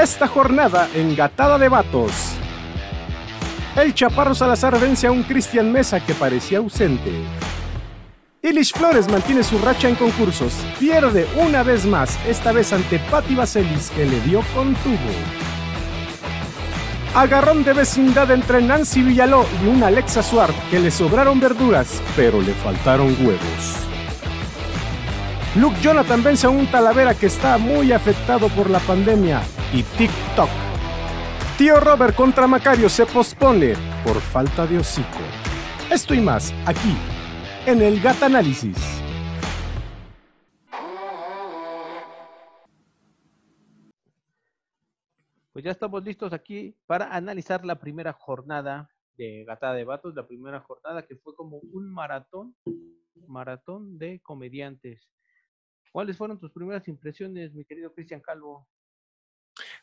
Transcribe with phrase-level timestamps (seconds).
[0.00, 2.12] Esta jornada en Gatada de Vatos.
[3.76, 7.12] El Chaparro Salazar vence a un Cristian Mesa que parecía ausente.
[8.40, 10.54] Ilish Flores mantiene su racha en concursos.
[10.78, 14.96] Pierde una vez más, esta vez ante Patti Vaselis que le dio con tubo.
[17.14, 22.40] Agarrón de vecindad entre Nancy Villaló y una Alexa Suart que le sobraron verduras, pero
[22.40, 23.76] le faltaron huevos.
[25.56, 29.42] Luke Jonathan vence a un Talavera que está muy afectado por la pandemia
[29.72, 30.50] y TikTok.
[31.56, 33.74] Tío Robert contra Macario se pospone
[34.04, 35.20] por falta de hocico.
[35.90, 36.96] Esto y más aquí,
[37.66, 38.76] en el Gata Análisis.
[45.52, 50.26] Pues ya estamos listos aquí para analizar la primera jornada de Gata de Vatos, la
[50.26, 52.56] primera jornada que fue como un maratón,
[53.26, 55.06] maratón de comediantes.
[55.92, 58.66] ¿Cuáles fueron tus primeras impresiones, mi querido Cristian Calvo?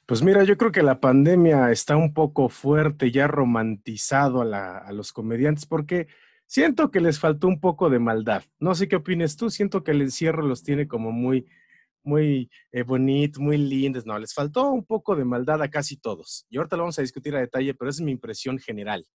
[0.07, 5.11] Pues mira, yo creo que la pandemia está un poco fuerte, ya romantizado a, los
[5.11, 6.07] comediantes, porque
[6.45, 8.41] siento que les faltó un poco de maldad.
[8.57, 11.45] No sé qué opines tú, siento que el encierro los tiene como muy,
[12.03, 14.05] muy eh, bonitos, muy lindos.
[14.05, 16.45] No, les faltó un poco de maldad a casi todos.
[16.49, 19.05] Y ahorita lo vamos a discutir a detalle, pero esa es mi impresión general.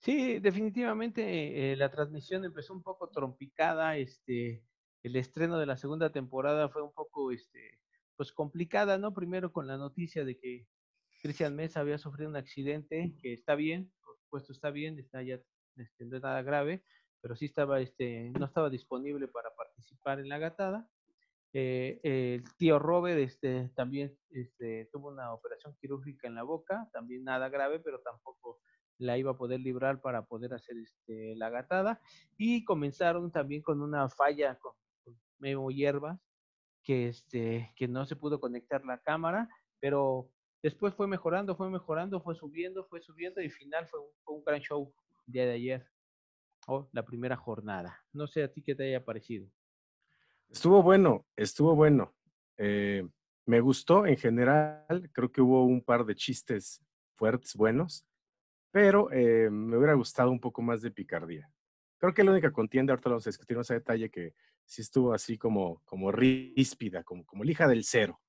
[0.00, 4.62] Sí, definitivamente eh, la transmisión empezó un poco trompicada, este,
[5.02, 7.80] el estreno de la segunda temporada fue un poco, este,
[8.20, 9.14] pues complicada, ¿no?
[9.14, 10.66] Primero con la noticia de que
[11.22, 15.40] Cristian Mesa había sufrido un accidente, que está bien, por supuesto está bien, está ya,
[15.76, 16.84] este, no es nada grave,
[17.22, 20.86] pero sí estaba, este, no estaba disponible para participar en la gatada.
[21.54, 27.24] Eh, el tío Robert este, también este, tuvo una operación quirúrgica en la boca, también
[27.24, 28.60] nada grave, pero tampoco
[28.98, 32.02] la iba a poder librar para poder hacer este, la gatada.
[32.36, 34.74] Y comenzaron también con una falla con
[35.38, 36.20] Memo Hierbas,
[36.82, 39.48] que, este, que no se pudo conectar la cámara,
[39.80, 40.30] pero
[40.62, 44.92] después fue mejorando, fue mejorando, fue subiendo, fue subiendo y final fue un, gran show
[45.26, 45.86] el día de ayer,
[46.66, 47.98] o la primera jornada.
[48.12, 49.48] No sé a ti qué te haya parecido.
[50.48, 52.14] Estuvo bueno, estuvo bueno.
[52.56, 53.06] Eh,
[53.46, 56.82] me gustó en general, creo que hubo un par de chistes
[57.16, 58.06] fuertes, buenos,
[58.70, 61.50] pero eh, me hubiera gustado un poco más de picardía.
[62.00, 64.34] Creo que la única contienda, ahorita vamos a discutir a detalle, que
[64.64, 68.20] sí estuvo así como, como ríspida, como, como lija del cero.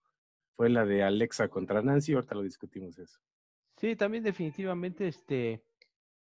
[0.58, 3.18] Fue la de Alexa contra Nancy, ahorita lo discutimos eso.
[3.78, 5.64] Sí, también definitivamente, este,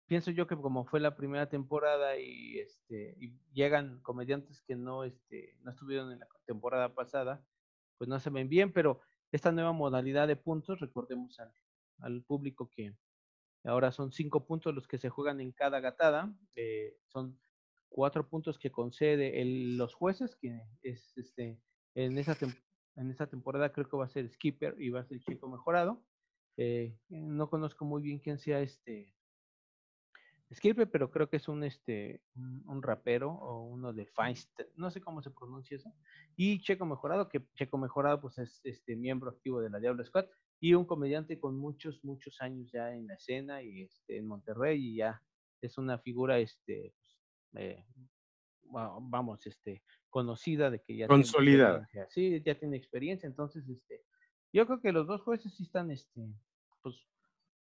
[0.07, 3.17] pienso yo que como fue la primera temporada y este
[3.51, 7.43] llegan comediantes que no este no estuvieron en la temporada pasada
[7.97, 9.01] pues no se ven bien pero
[9.31, 11.51] esta nueva modalidad de puntos recordemos al,
[11.99, 12.95] al público que
[13.65, 17.37] ahora son cinco puntos los que se juegan en cada gatada eh, son
[17.95, 21.57] cuatro puntos que concede el, los jueces, que es este,
[21.95, 22.35] en esa,
[23.27, 26.03] temporada creo que va a ser Skipper y va a ser Chico Mejorado.
[26.57, 29.13] Eh, no conozco muy bien quién sea este
[30.53, 32.21] Skipper, pero creo que es un, este,
[32.81, 35.93] rapero o uno de Feinstein, no sé cómo se pronuncia eso.
[36.35, 40.25] Y Checo Mejorado, que Checo Mejorado pues es este miembro activo de la Diablo Squad
[40.59, 44.81] y un comediante con muchos, muchos años ya en la escena y este, en Monterrey
[44.81, 45.21] y ya
[45.61, 46.93] es una figura este,
[47.55, 47.83] eh,
[48.69, 51.87] vamos, este, conocida de que ya consolidada.
[52.09, 54.03] sí, ya tiene experiencia, entonces, este,
[54.53, 56.21] yo creo que los dos jueces sí están, este,
[56.81, 56.95] pues,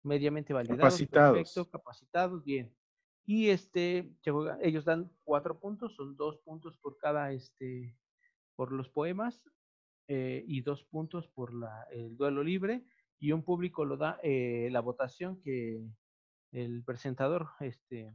[0.03, 2.73] mediamente validados, capacitados, capacitados, bien.
[3.25, 4.13] Y este,
[4.61, 7.97] ellos dan cuatro puntos, son dos puntos por cada, este,
[8.55, 9.41] por los poemas
[10.07, 12.85] eh, y dos puntos por la, el duelo libre
[13.19, 15.81] y un público lo da eh, la votación que
[16.51, 18.13] el presentador, este,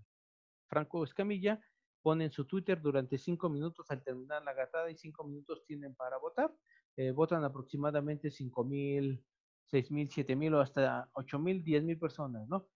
[0.68, 1.60] Franco Escamilla
[2.02, 5.94] pone en su Twitter durante cinco minutos al terminar la gatada y cinco minutos tienen
[5.94, 6.54] para votar.
[6.96, 9.22] Eh, votan aproximadamente cinco mil,
[9.66, 12.66] seis mil, siete mil o hasta ocho mil, diez mil personas, ¿no?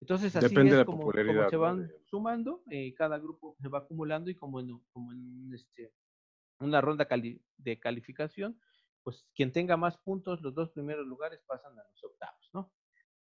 [0.00, 1.12] Entonces así es como,
[1.50, 5.92] se van sumando, eh, cada grupo se va acumulando y como en, como en este,
[6.60, 7.08] una ronda
[7.56, 8.60] de calificación,
[9.02, 12.72] pues quien tenga más puntos, los dos primeros lugares pasan a los octavos, ¿no?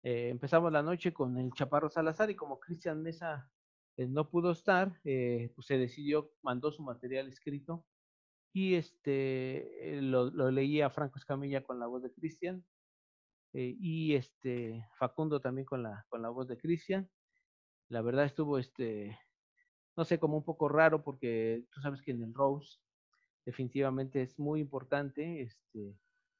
[0.04, 3.50] Eh, empezamos la noche con el Chaparro Salazar y como Cristian Mesa
[3.96, 7.86] eh, no pudo estar, eh, pues se decidió, mandó su material escrito
[8.52, 12.64] y este lo, leía Franco Escamilla con la voz de Cristian
[13.56, 17.10] y este Facundo también con la con la voz de Cristian.
[17.88, 19.18] La verdad estuvo este
[19.96, 22.80] no sé, como un poco raro porque tú sabes que en el Rose
[23.46, 25.98] definitivamente es muy importante este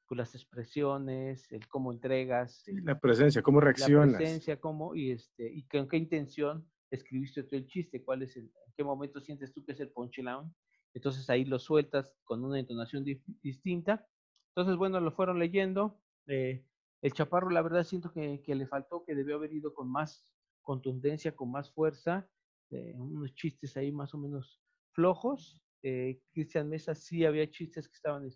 [0.08, 4.12] pues las expresiones, el cómo entregas, la presencia, cómo reaccionas.
[4.12, 8.36] La presencia, cómo y este y con qué intención escribiste tú el chiste, cuál es
[8.38, 10.54] el, en qué momento sientes tú que es el punchline.
[10.94, 13.04] Entonces ahí lo sueltas con una entonación
[13.42, 14.08] distinta.
[14.50, 16.00] Entonces, bueno, lo fueron leyendo.
[16.28, 16.66] Eh,
[17.02, 20.32] el Chaparro, la verdad, siento que, que, le faltó, que debió haber ido con más
[20.62, 22.30] contundencia, con más fuerza,
[22.70, 24.62] eh, unos chistes ahí más o menos
[24.92, 25.63] flojos.
[25.84, 28.28] Eh, Cristian Mesa sí había chistes que estaban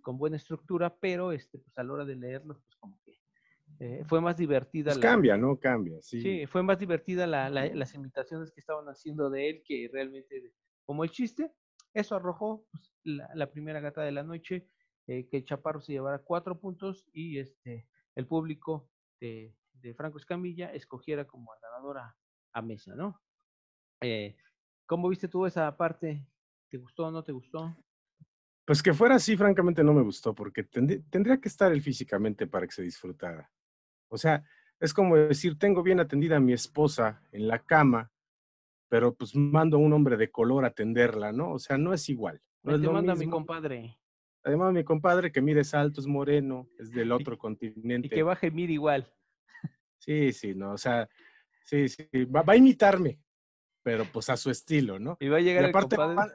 [0.00, 3.18] con buena estructura, pero este, pues a la hora de leerlos, pues como que
[3.80, 4.92] eh, fue más divertida.
[4.92, 5.58] Pues cambia, ¿no?
[5.58, 6.20] Cambia, sí.
[6.20, 10.52] Sí, fue más divertida la, las imitaciones que estaban haciendo de él que realmente
[10.84, 11.52] como el chiste.
[11.92, 14.68] Eso arrojó pues, la, primera gata de la noche,
[15.06, 18.90] eh, que el Chaparro se llevara cuatro puntos y este el público
[19.20, 19.54] de,
[19.96, 22.16] Franco Escamilla escogiera como ganadora
[22.52, 23.20] a Mesa, ¿no?
[24.00, 24.34] Eh,
[24.86, 26.26] ¿Cómo viste tú esa parte?
[26.74, 27.72] ¿Te gustó o no te gustó?
[28.64, 32.66] Pues que fuera así, francamente no me gustó, porque tendría que estar él físicamente para
[32.66, 33.48] que se disfrutara.
[34.08, 34.42] O sea,
[34.80, 38.10] es como decir, tengo bien atendida a mi esposa en la cama,
[38.88, 41.52] pero pues mando a un hombre de color a atenderla, ¿no?
[41.52, 42.42] O sea, no es igual.
[42.64, 43.96] No es lo manda mi compadre.
[44.42, 48.08] Además, mi compadre que mide alto, es moreno, es del otro continente.
[48.08, 49.06] Y que baje mide igual.
[49.98, 51.08] Sí, sí, no, o sea,
[51.62, 53.20] sí, sí, va, a imitarme,
[53.84, 55.16] pero pues a su estilo, ¿no?
[55.20, 56.34] Y va a llegar aparte, el compadre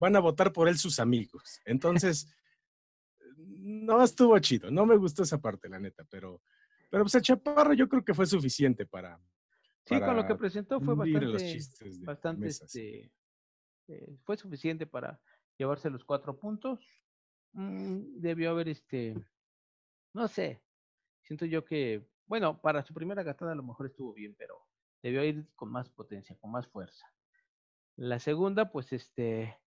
[0.00, 1.60] van a votar por él sus amigos.
[1.64, 2.32] Entonces,
[3.36, 4.70] no estuvo chido.
[4.70, 6.42] No me gustó esa parte, la neta, pero,
[6.90, 9.20] pero pues el Chaparro yo creo que fue suficiente para.
[9.84, 11.58] Sí, con lo que presentó fue bastante.
[12.02, 13.10] bastante este,
[13.88, 15.18] eh, fue suficiente para
[15.56, 16.80] llevarse los cuatro puntos.
[17.52, 19.14] Mm, debió haber este.
[20.14, 20.62] No sé.
[21.22, 22.06] Siento yo que.
[22.26, 24.67] Bueno, para su primera gastada a lo mejor estuvo bien, pero
[25.02, 27.06] debió ir con más potencia, con más fuerza.
[27.96, 29.58] La segunda, pues este,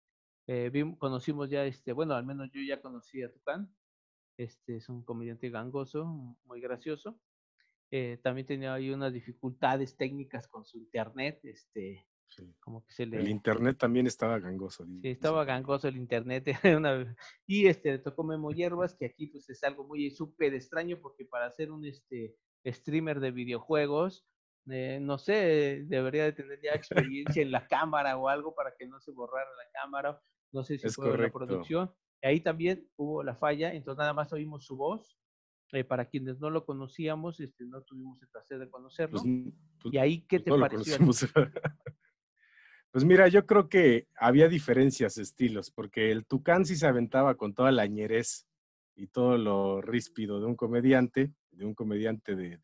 [0.47, 3.73] eh, conocimos ya, este, bueno, al menos yo ya conocí a Tucán.
[4.37, 6.05] Este es un comediante gangoso,
[6.45, 7.19] muy gracioso.
[7.91, 12.07] Eh, también tenía ahí unas dificultades técnicas con su internet, este,
[12.59, 13.19] como que se le...
[13.19, 14.85] El internet también estaba gangoso.
[15.01, 16.45] Sí, estaba gangoso el internet.
[17.45, 21.47] Y este, tocó Memo Hierbas, que aquí pues es algo muy súper extraño porque para
[21.47, 22.35] hacer un este,
[22.65, 24.25] streamer de videojuegos,
[24.69, 28.87] eh, no sé, debería de tener ya experiencia en la cámara o algo para que
[28.87, 30.21] no se borrara la cámara.
[30.51, 31.91] No sé si fue la producción.
[32.21, 35.17] Ahí también hubo la falla, entonces nada más oímos su voz.
[35.73, 39.21] Eh, para quienes no lo conocíamos, este, no tuvimos el placer de conocerlo.
[39.21, 40.97] Pues, pues, ¿Y ahí qué pues, te pareció?
[42.91, 47.35] pues mira, yo creo que había diferencias de estilos, porque el Tucán sí se aventaba
[47.35, 48.49] con toda la ñerez
[48.95, 52.59] y todo lo ríspido de un comediante, de un comediante de,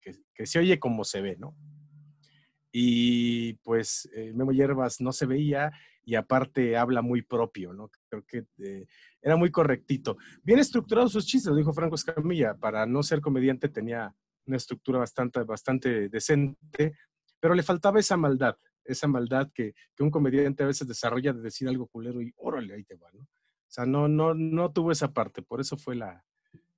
[0.00, 1.56] que, se oye como se ve, ¿no?
[2.70, 5.72] Y pues eh, Memo Hierbas no se veía
[6.04, 7.90] y aparte habla muy propio, ¿no?
[8.08, 8.86] Creo que eh,
[9.20, 10.16] era muy correctito.
[10.42, 14.14] Bien estructurados sus chistes, dijo Franco Escamilla, para no ser comediante tenía
[14.46, 16.94] una estructura bastante, bastante decente,
[17.40, 21.42] pero le faltaba esa maldad, esa maldad que, que un comediante a veces desarrolla de
[21.42, 23.20] decir algo culero y órale, ahí te va, ¿no?
[23.20, 26.24] O sea, no, no, no tuvo esa parte, por eso fue la,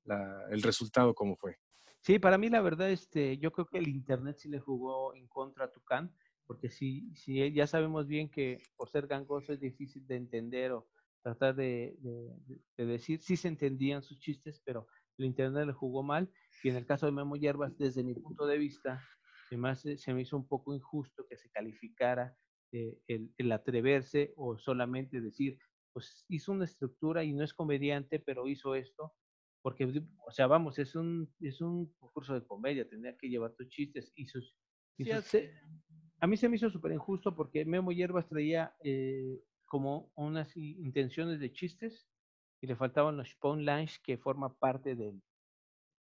[0.04, 1.58] la, el resultado como fue.
[2.02, 5.28] Sí, para mí la verdad, este, yo creo que el Internet sí le jugó en
[5.28, 6.14] contra a Tucán,
[6.46, 10.88] porque si, si ya sabemos bien que por ser gangoso es difícil de entender o
[11.22, 11.96] tratar de,
[12.76, 14.86] decir, sí se entendían sus chistes, pero
[15.18, 16.30] el Internet le jugó mal,
[16.64, 19.06] y en el caso de Memo Hierbas, desde mi punto de vista,
[19.48, 22.34] además se me hizo un poco injusto que se calificara
[22.72, 25.58] eh, el, el atreverse o solamente decir,
[25.92, 29.12] pues hizo una estructura y no es comediante, pero hizo esto,
[29.62, 29.84] porque,
[30.26, 34.12] o sea, vamos, es un, es un concurso de comedia, tenía que llevar tus chistes
[34.14, 34.56] y sus...
[36.20, 41.40] a mí se me hizo súper injusto porque Memo Hierbas traía eh, como unas intenciones
[41.40, 42.08] de chistes
[42.60, 45.22] y le faltaban los punchlines que forma parte del,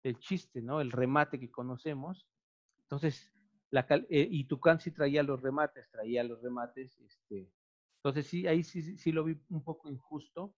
[0.04, 0.82] del chiste, ¿no?
[0.82, 2.28] El remate que conocemos.
[2.82, 3.32] Entonces,
[3.72, 7.50] la, eh, y Tucán sí traía los remates, traía los remates, este,
[7.98, 10.56] entonces sí, ahí sí, sí lo vi un poco injusto,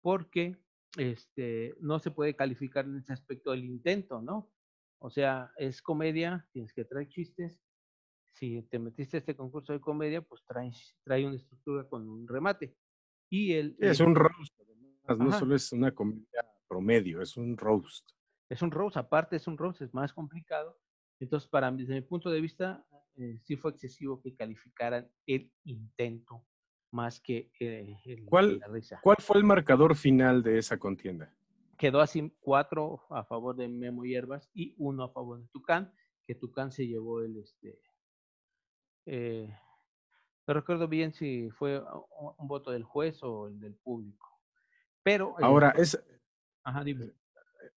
[0.00, 0.56] porque
[0.98, 4.50] este, no se puede calificar en ese aspecto el intento, ¿no?
[4.98, 7.60] O sea, es comedia, tienes que traer chistes.
[8.34, 10.72] Si te metiste a este concurso de comedia, pues trae,
[11.04, 12.76] trae una estructura con un remate.
[13.30, 14.54] Y el, es un roast,
[15.04, 18.10] además, no solo es una comedia promedio, es un roast.
[18.48, 20.78] Es un roast, aparte es un roast, es más complicado.
[21.20, 22.84] Entonces, para desde mi punto de vista,
[23.16, 26.44] eh, sí fue excesivo que calificaran el intento
[26.90, 28.60] más que eh, ¿Cuál,
[29.02, 31.32] ¿Cuál fue el marcador final de esa contienda?
[31.76, 35.92] Quedó así cuatro a favor de Memo Hierbas y uno a favor de Tucán,
[36.26, 37.80] que Tucán se llevó el este.
[39.06, 39.48] Eh,
[40.46, 41.80] no recuerdo bien si fue
[42.38, 44.28] un voto del juez o el del público.
[45.02, 45.34] Pero.
[45.40, 46.02] Ahora, es,
[46.64, 47.12] ajá, dime.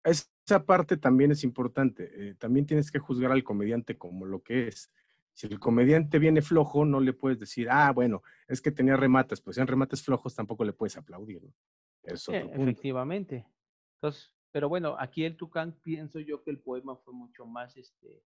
[0.05, 2.11] esa parte también es importante.
[2.15, 4.93] Eh, también tienes que juzgar al comediante como lo que es.
[5.39, 9.41] Si el comediante viene flojo, no le puedes decir, ah, bueno, es que tenía remates,
[9.41, 11.41] pues en remates flojos tampoco le puedes aplaudir.
[12.03, 12.33] Eso.
[12.33, 13.47] efectivamente.
[13.95, 18.21] Entonces, pero bueno, aquí el Tucán pienso yo que el poema fue mucho más, este,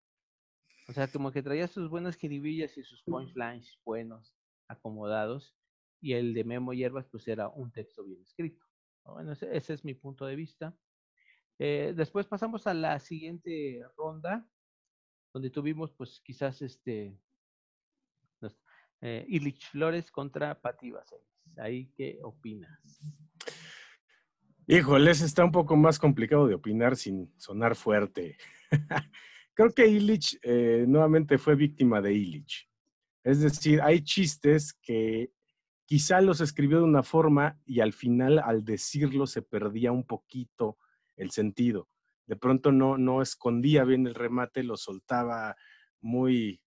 [0.89, 4.35] o sea, como que traía sus buenas jiribillas y sus punchlines buenos,
[4.67, 5.55] acomodados,
[6.01, 8.65] y el de Memo Hierbas pues era un texto bien escrito.
[9.05, 10.75] Bueno, ese, es mi punto de vista.
[11.59, 14.49] Eh, después pasamos a la siguiente ronda,
[15.33, 17.19] donde tuvimos pues quizás este
[19.01, 21.27] eh, Illich Flores contra Pati Baselis.
[21.57, 23.01] ¿Ahí qué opinas?
[24.69, 28.37] Híjoles, está un poco más complicado de opinar sin sonar fuerte.
[29.55, 32.71] Creo que Illich eh, nuevamente fue víctima de Illich.
[33.25, 35.33] Es decir, hay chistes que
[35.85, 40.79] quizá los escribió de una forma y al final al decirlo se perdía un poquito
[41.17, 41.89] el sentido.
[42.33, 45.55] De pronto no, no escondía bien el remate, lo soltaba
[46.01, 46.63] muy,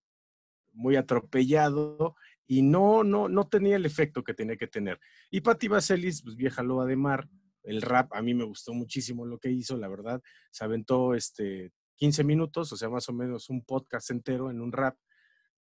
[0.73, 4.99] muy atropellado y no, no, no tenía el efecto que tenía que tener.
[5.31, 7.27] Y Patti Vaselis, pues vieja loba de mar,
[7.63, 11.71] el rap a mí me gustó muchísimo lo que hizo, la verdad, se aventó este
[11.95, 14.95] 15 minutos, o sea, más o menos un podcast entero en un rap,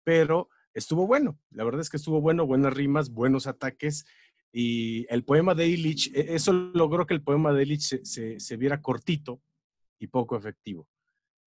[0.04, 4.04] pero estuvo bueno, la verdad es que estuvo bueno, buenas rimas, buenos ataques,
[4.52, 8.80] y el poema de Illich, e, eso logró que el poema de Illich se, viera
[8.80, 9.42] cortito
[10.00, 10.88] y poco efectivo.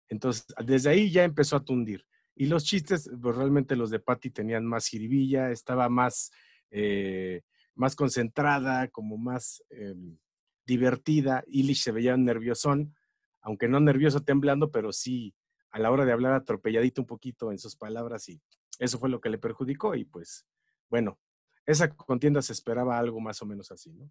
[0.08, 2.06] Entonces, desde ahí ya empezó a tundir.
[2.36, 6.30] Y los chistes, pues realmente los de Patty tenían más jiribilla, estaba más,
[6.70, 7.42] eh,
[7.74, 10.18] más concentrada, como más em,
[10.64, 11.42] divertida.
[11.46, 12.94] Illich se veía nerviosón,
[13.40, 15.34] aunque no nervioso temblando, pero sí
[15.72, 18.40] a la hora de hablar atropelladito un poquito en sus palabras y
[18.78, 20.46] eso fue lo que le perjudicó y pues
[20.90, 21.18] bueno,
[21.64, 24.10] esa contienda se esperaba algo más o menos así, ¿no?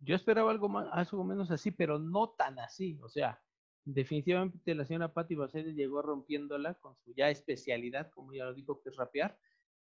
[0.00, 3.40] Yo esperaba algo más, algo menos así, pero no tan así, o sea,
[3.84, 8.80] definitivamente la señora Patti Baceles llegó rompiéndola con su ya especialidad, como ya lo dijo,
[8.82, 9.38] que es rapear.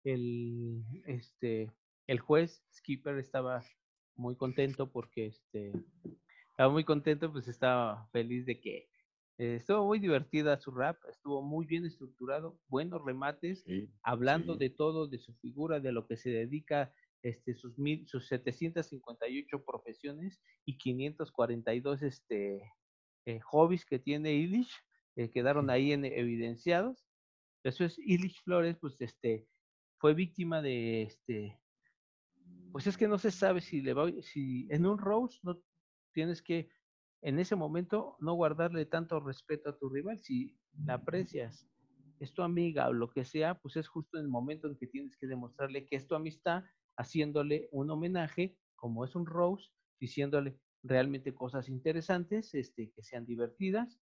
[0.05, 1.71] El, este,
[2.09, 3.63] el juez Skipper estaba
[4.17, 5.73] muy contento porque este,
[6.51, 8.89] estaba muy contento, pues estaba feliz de que
[9.39, 13.65] eh, estuvo muy divertida su rap, estuvo muy bien estructurado, buenos remates,
[14.03, 18.27] hablando de todo, de su figura, de lo que se dedica, este, sus, mil, sus
[18.29, 22.63] 758 profesiones y 542 este,
[23.27, 24.73] eh, hobbies que tiene Illich,
[25.17, 27.07] eh, quedaron ahí en, evidenciados.
[27.65, 29.47] Eso es Illich Flores, pues este,
[29.99, 31.61] fue víctima de este,
[32.73, 35.63] pues es que no se sabe si le va, si en un Rose no
[36.13, 36.71] tienes que
[37.23, 40.19] en ese momento no guardarle tanto respeto a tu rival.
[40.19, 41.69] Si la aprecias,
[42.19, 44.87] es tu amiga o lo que sea, pues es justo en el momento en que
[44.87, 46.65] tienes que demostrarle que es tu amistad,
[46.97, 49.71] haciéndole un homenaje, como es un Rose,
[50.01, 54.01] diciéndole realmente cosas interesantes, este, que sean divertidas.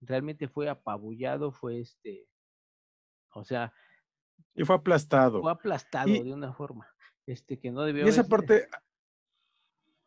[0.00, 2.28] Realmente fue apabullado, fue este,
[3.34, 3.72] o sea.
[4.54, 5.40] Y fue aplastado.
[5.42, 6.86] Fue aplastado de una forma,
[7.26, 8.06] este, que no debió.
[8.06, 8.68] Y esa parte,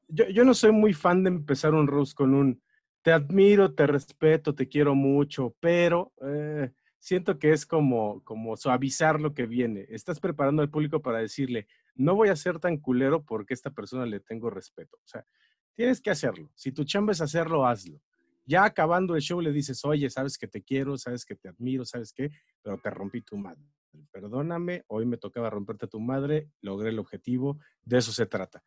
[0.08, 2.62] yo, no soy muy fan de empezar un Rose con un
[3.02, 6.72] te admiro, te respeto, te quiero mucho, pero eh,
[7.04, 9.86] siento que es como, como suavizar lo que viene.
[9.90, 13.72] Estás preparando al público para decirle, no voy a ser tan culero porque a esta
[13.72, 14.96] persona le tengo respeto.
[14.96, 15.26] O sea,
[15.76, 16.50] tienes que hacerlo.
[16.56, 18.00] Si tu chamba es hacerlo, hazlo.
[18.46, 21.84] Ya acabando el show le dices, oye, sabes que te quiero, sabes que te admiro,
[21.84, 22.32] sabes qué,
[22.62, 23.66] pero te rompí tu madre.
[24.10, 28.64] Perdóname, hoy me tocaba romperte tu madre, logré el objetivo, de eso se trata.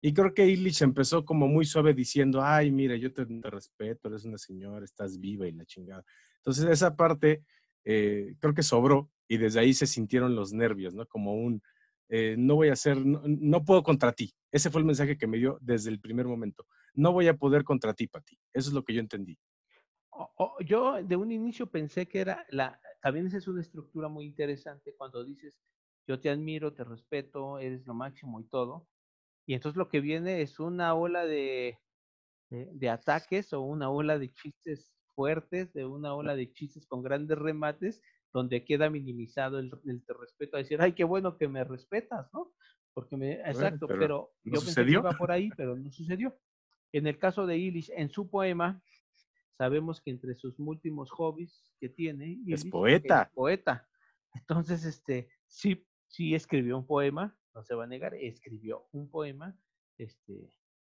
[0.00, 4.24] Y creo que Illich empezó como muy suave diciendo, ay, mira, yo te, respeto, eres
[4.24, 6.04] una señora, estás viva y la chingada.
[6.36, 7.44] Entonces esa parte
[7.84, 11.06] eh, creo que sobró y desde ahí se sintieron los nervios, ¿no?
[11.06, 11.62] Como un,
[12.08, 14.32] eh, no voy a hacer, no, puedo contra ti.
[14.50, 16.66] Ese fue el mensaje que me dio desde el primer momento.
[16.94, 18.36] No voy a poder contra ti, Pati.
[18.52, 19.38] Eso es lo que yo entendí.
[20.66, 24.94] yo de un inicio pensé que era la, también esa es una estructura muy interesante
[24.96, 25.60] cuando dices,
[26.06, 28.88] yo te admiro, te respeto, eres lo máximo y todo
[29.50, 31.76] y entonces lo que viene es una ola de,
[32.50, 37.38] de, ataques o una ola de chistes fuertes, de una ola de chistes con grandes
[37.38, 38.02] remates,
[38.32, 42.52] donde queda minimizado el, el respeto a decir, ay, qué bueno que me respetas, ¿no?
[42.94, 46.36] Porque me, exacto, pero, yo pensé que iba por ahí, pero no sucedió.
[46.92, 48.82] En el caso de Illich, en su poema,
[49.56, 53.22] sabemos que entre sus últimos hobbies que tiene, es poeta.
[53.22, 53.88] Es poeta.
[54.34, 59.56] Entonces, este, sí, sí escribió un poema, no se va a negar, escribió un poema,
[59.98, 60.50] este,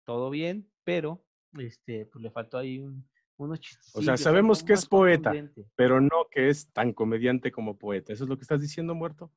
[0.04, 1.24] todo bien, pero
[1.58, 3.06] este, pues le faltó ahí un,
[3.44, 3.60] unos.
[3.94, 5.32] O sea, sabemos que es poeta,
[5.76, 8.12] pero no que es tan comediante como poeta.
[8.12, 9.30] ¿Eso es lo que estás diciendo, muerto?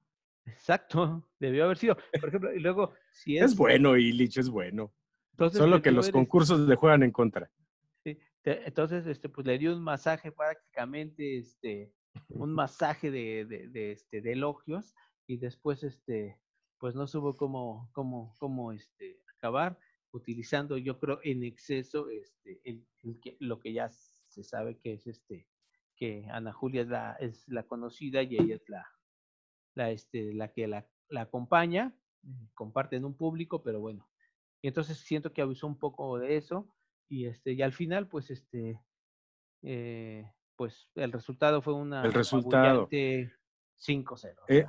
[0.46, 1.98] Exacto, debió haber sido.
[2.20, 3.46] Por ejemplo, y luego, si es.
[3.46, 4.94] Es bueno, Illich, es bueno.
[5.52, 7.52] Solo que los concursos le juegan en contra.
[8.04, 11.92] Sí, entonces, este, pues le dio un masaje prácticamente, este,
[12.30, 14.94] un masaje de, de, de, este, de elogios,
[15.28, 16.40] y después, este,
[16.78, 19.78] pues no supo cómo, cómo, cómo este, acabar.
[20.16, 22.86] Utilizando, yo creo, en exceso este, el,
[23.40, 25.48] lo que ya se sabe que es este,
[25.96, 28.88] que Ana Julia es la, es la conocida y ella es la,
[29.76, 31.96] la, este, la que la, la acompaña,
[32.54, 34.10] comparten un público, pero bueno.
[34.62, 36.74] Y entonces siento que avisó un poco de eso
[37.08, 38.82] y este y al final pues este
[39.62, 44.36] eh, pues el resultado fue una el resultado 5-0.
[44.48, 44.66] Eh,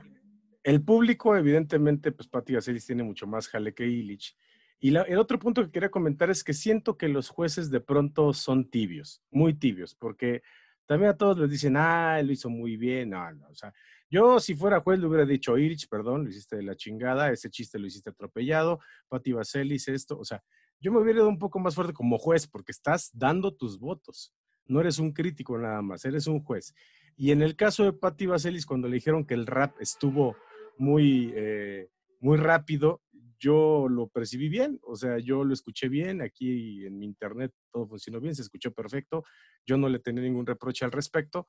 [0.62, 4.36] el público evidentemente pues Pati Gacelis tiene mucho más jale que Illich.
[4.78, 8.32] Y el otro punto que quería comentar es que siento que los jueces de pronto
[8.34, 10.42] son tibios, muy tibios, porque
[10.86, 13.10] también a todos les dicen, ah, lo hizo muy bien.
[13.10, 13.72] No, no, o sea,
[14.10, 17.50] yo si fuera juez le hubiera dicho, Irich, perdón, lo hiciste de la chingada, ese
[17.50, 18.78] chiste lo hiciste atropellado,
[19.08, 20.42] Pati Vaselis, esto, o sea,
[20.78, 24.32] yo me hubiera ido un poco más fuerte como juez porque estás dando tus votos.
[24.66, 26.74] No eres un crítico nada más, eres un juez.
[27.16, 30.36] Y en el caso de Patti Vaselis, cuando le dijeron que el rap estuvo
[30.76, 31.88] muy, eh,
[32.20, 33.00] muy rápido,
[33.38, 37.86] yo lo percibí bien, o sea, yo lo escuché bien, aquí en mi internet todo
[37.86, 39.24] funcionó bien, se escuchó perfecto,
[39.66, 41.46] yo no le tenía ningún reproche al respecto,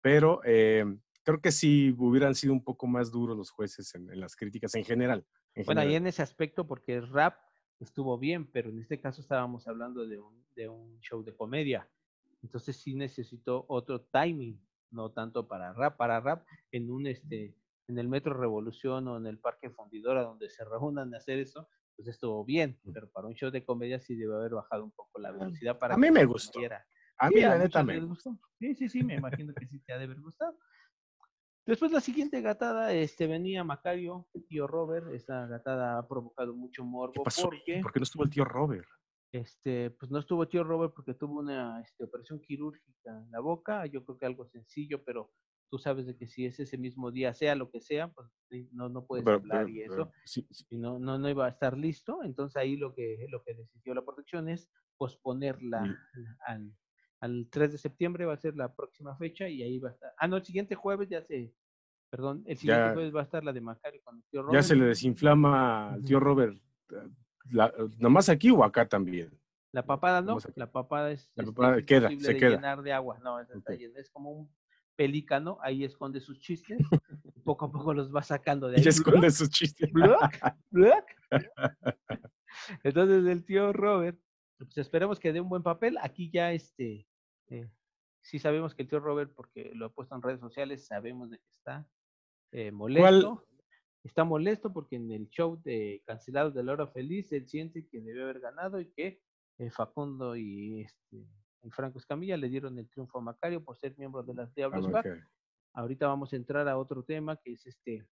[0.00, 0.84] pero eh,
[1.22, 4.84] creo que sí hubieran sido un poco más duros los jueces en, las críticas en
[4.84, 5.24] general.
[5.64, 7.36] bueno, ahí en ese aspecto, porque el rap
[7.78, 11.88] estuvo bien, pero en este caso estábamos hablando de un, de un show de comedia.
[12.42, 15.96] Entonces sí necesitó otro timing, no tanto para rap.
[15.96, 17.54] Para rap, en un este,
[17.90, 21.68] en el Metro Revolución o en el Parque Fundidora, donde se reúnan a hacer eso,
[21.96, 22.80] pues estuvo bien.
[22.94, 25.94] Pero para un show de comedia sí debe haber bajado un poco la velocidad para
[25.94, 26.60] A mí me gustó.
[27.18, 28.38] A mí la neta me gustó.
[28.58, 30.56] Sí, sí, sí, me imagino que sí te ha de haber gustado.
[31.66, 35.08] Después la siguiente gatada, este, venía Macario, tío Robert.
[35.12, 37.12] Esa gatada ha provocado mucho morbo.
[37.12, 37.42] ¿Qué pasó?
[37.42, 38.88] Porque, ¿Por qué no estuvo el tío Robert?
[39.32, 43.86] Este, pues no estuvo tío Robert porque tuvo una este, operación quirúrgica en la boca.
[43.86, 45.30] Yo creo que algo sencillo, pero
[45.70, 48.28] tú sabes de que si es ese mismo día, sea lo que sea, pues
[48.72, 50.10] no, no puedes hablar y eso.
[50.68, 52.22] Y no, no, no iba a estar listo.
[52.24, 55.96] Entonces ahí lo que, lo que decidió la protección es posponerla
[56.46, 56.74] al,
[57.20, 60.12] al 3 de septiembre va a ser la próxima fecha y ahí va a estar.
[60.18, 61.54] Ah, no, el siguiente jueves ya se,
[62.10, 64.60] perdón, el siguiente jueves va a estar la de Macario con el tío Robert.
[64.60, 66.56] Ya se le desinflama al tío Robert,
[66.90, 67.08] eh,
[67.52, 69.30] la, nomás aquí o acá también.
[69.72, 72.56] La papada no, la papada es, la papada queda, se de queda.
[72.56, 74.50] llenar de agua, no, es como un
[75.00, 76.78] pelícano, ahí esconde sus chistes,
[77.42, 78.84] poco a poco los va sacando de ahí.
[78.84, 79.90] Y esconde sus chistes.
[82.84, 84.20] Entonces el tío Robert,
[84.58, 85.96] pues esperemos que dé un buen papel.
[86.02, 87.08] Aquí ya este,
[87.48, 87.66] eh,
[88.20, 91.38] sí sabemos que el tío Robert, porque lo ha puesto en redes sociales, sabemos de
[91.38, 91.88] que está
[92.52, 93.46] eh, molesto.
[94.04, 98.02] Está molesto porque en el show de Cancelados de la Hora Feliz él siente que
[98.02, 99.22] debió haber ganado y que
[99.56, 101.26] eh, Facundo y, este,
[101.68, 105.02] Franco Escamilla le dieron el triunfo a Macario por ser miembro de las Diablos ah,
[105.72, 108.06] Ahorita vamos a entrar a otro tema que es este.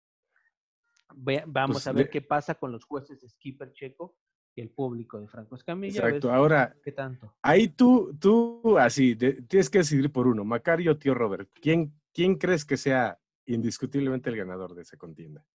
[1.08, 4.18] vamos pues a ver qué pasa con los jueces de Skipper Checo
[4.56, 6.00] el público de Franco Escamilla.
[6.00, 7.36] Exacto, ahora, ¿qué tanto?
[7.42, 11.50] Ahí tú, tú así, tienes que decidir por uno, Macario o tío Robert.
[11.62, 15.46] ¿Quién, ¿Quién crees que sea indiscutiblemente el ganador de esa contienda?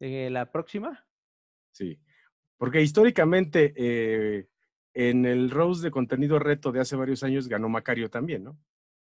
[0.00, 1.06] Eh, ¿La próxima?
[1.72, 2.00] Sí,
[2.56, 4.48] porque históricamente eh,
[5.00, 8.58] en el Rose de contenido reto de hace varios años ganó Macario también, ¿no?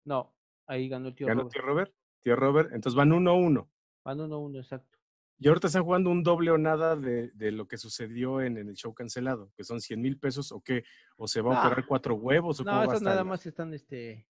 [0.04, 0.34] No,
[0.66, 1.94] ahí ganó el tío ¿Ganó tío Robert?
[2.20, 3.68] Tío Robert, entonces van 1-1.
[4.02, 4.98] Van 1-1, exacto.
[5.38, 8.92] Y ahorita están jugando un doble o nada de, lo que sucedió en, el show
[8.92, 10.82] cancelado, que son 100 mil pesos o qué,
[11.16, 14.26] o se va a operar cuatro huevos o no, cómo va nada más están, este,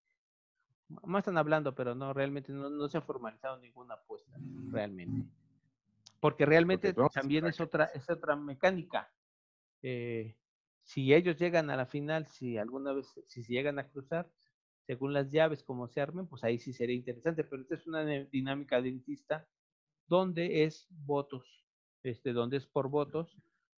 [0.88, 4.36] más están hablando, pero no, realmente no, se ha formalizado ninguna apuesta,
[4.70, 5.26] realmente.
[6.20, 9.10] Porque realmente también es otra, es otra mecánica.
[9.82, 10.36] Eh,
[10.84, 14.30] si ellos llegan a la final, si alguna vez, si se llegan a cruzar,
[14.86, 18.04] según las llaves como se armen, pues ahí sí sería interesante, pero esta es una
[18.04, 19.48] dinámica dentista
[20.06, 21.66] donde es votos,
[22.02, 23.36] este, donde es por votos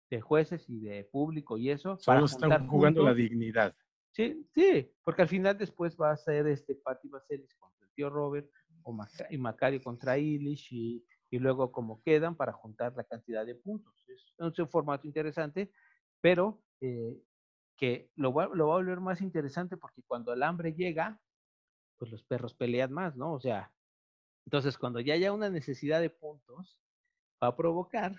[0.09, 1.97] de jueces y de público y eso.
[1.99, 3.75] Solo están jugando la dignidad.
[4.11, 8.09] Sí, sí, porque al final después va a ser este Patti Vaselis contra el tío
[8.09, 8.49] Robert
[8.83, 8.95] o
[9.29, 13.93] y Macario contra Ilish y, y, luego como quedan para juntar la cantidad de puntos.
[14.07, 15.71] Es, un formato interesante,
[16.21, 17.21] pero eh,
[17.75, 21.19] que lo va, lo va a volver más interesante porque cuando el hambre llega,
[21.97, 23.33] pues los perros pelean más, ¿no?
[23.33, 23.73] O sea,
[24.45, 26.79] entonces, cuando ya haya una necesidad de puntos,
[27.43, 28.15] va a provocar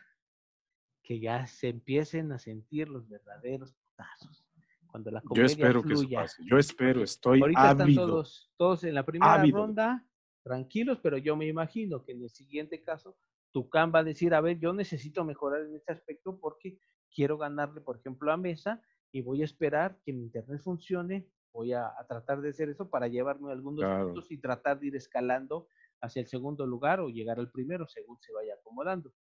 [1.03, 4.45] que ya se empiecen a sentir los verdaderos putazos.
[4.88, 6.42] Cuando la Yo espero que eso pase.
[6.45, 10.05] Yo espero, estoy Ahorita están todos, todos en la primera ronda
[10.42, 13.16] tranquilos, pero yo me imagino que en el siguiente caso,
[13.53, 16.79] Tucán va a decir, a ver, yo necesito mejorar en este aspecto porque
[17.16, 21.72] quiero ganarle, por ejemplo, a Mesa y voy a esperar que mi internet funcione, voy
[21.72, 25.68] a, tratar de hacer eso para llevarme algunos puntos y tratar de ir escalando
[26.02, 29.12] hacia el segundo lugar o llegar al primero según se vaya acomodando.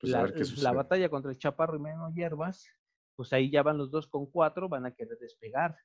[0.00, 0.12] Pues
[0.62, 2.66] la, batalla contra el Chaparro y Menos Hierbas
[3.16, 5.76] pues ahí ya van los dos con cuatro, van a querer despegar.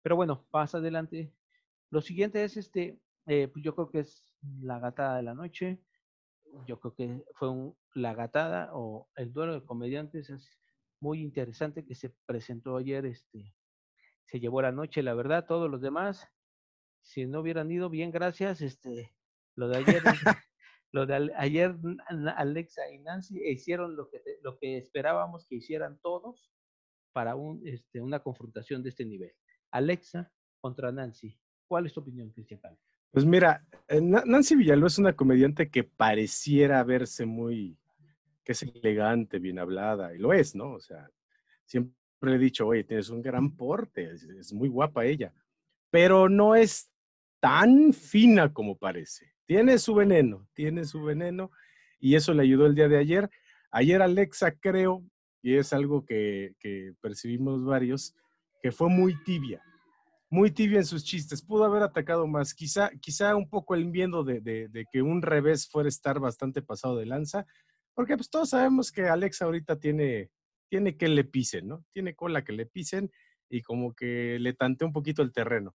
[0.00, 1.32] Pero bueno, pasa adelante.
[1.90, 4.24] Lo siguiente es este, eh, pues yo creo que es
[4.60, 5.82] la gatada de la noche.
[6.66, 10.61] Yo creo que fue un, la gatada o el duelo de comediantes es
[11.02, 13.04] muy interesante que se presentó ayer.
[13.04, 13.54] Este,
[14.26, 16.26] se llevó la noche, la verdad, todos los demás,
[17.02, 18.62] si no hubieran ido, bien, gracias.
[18.62, 19.12] Este,
[19.56, 20.02] lo de ayer,
[20.92, 21.76] lo de ayer
[22.36, 26.50] Alexa y Nancy hicieron lo que, lo que esperábamos que hicieran todos
[27.12, 29.32] para un, este, una confrontación de este nivel.
[29.70, 31.38] Alexa contra Nancy.
[31.66, 32.60] ¿Cuál es tu opinión, Cristian
[33.10, 37.76] Pues mira, eh, Nancy Villalobos es una comediante que pareciera verse muy,
[38.44, 40.72] que es elegante, bien hablada, y lo es, ¿no?
[40.72, 41.08] O sea,
[41.64, 45.32] siempre he dicho, oye, tienes un gran porte, es, muy guapa ella,
[45.90, 46.90] pero no es
[47.40, 49.32] tan fina como parece.
[49.46, 51.50] Tiene su veneno, tiene su veneno,
[51.98, 53.30] y eso le ayudó el día de ayer.
[53.70, 55.04] Ayer Alexa, creo,
[55.42, 56.54] y es algo que,
[57.00, 58.14] percibimos varios,
[58.62, 59.62] que fue muy tibia,
[60.30, 61.42] muy tibia en sus chistes.
[61.42, 62.54] Pudo haber atacado más.
[62.54, 67.06] Quizá, quizá un poco el miedo de, que un revés fuera estar bastante pasado de
[67.06, 67.46] lanza,
[67.94, 70.30] porque pues todos sabemos que Alexa ahorita tiene,
[70.68, 71.84] tiene que le pisen, ¿no?
[71.92, 73.10] Tiene cola que le pisen
[73.50, 75.74] y como que le tanteó un poquito el terreno.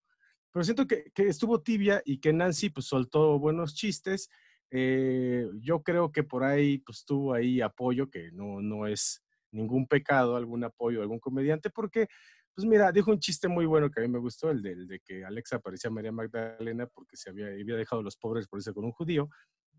[0.52, 4.28] Pero siento que, que estuvo tibia y que Nancy pues soltó buenos chistes.
[4.70, 9.86] Eh, yo creo que por ahí pues tuvo ahí apoyo, que no, no es ningún
[9.86, 12.08] pecado, algún apoyo, algún comediante, porque
[12.54, 15.24] pues mira, dijo un chiste muy bueno que a mí me gustó, el de, que
[15.24, 18.90] Alexa parecía María Magdalena porque se había, había dejado los pobres por irse con un
[18.90, 19.30] judío.